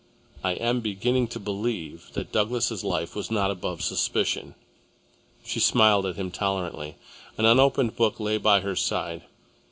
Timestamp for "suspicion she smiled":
3.83-6.07